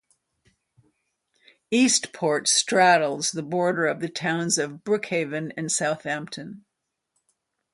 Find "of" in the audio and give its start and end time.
3.85-3.99, 4.57-4.83